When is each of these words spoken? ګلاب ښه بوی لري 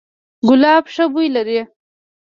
ګلاب 0.47 0.83
ښه 0.93 1.05
بوی 1.11 1.27
لري 1.35 1.61